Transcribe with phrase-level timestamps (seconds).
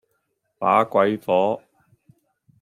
[0.57, 1.61] 把鬼火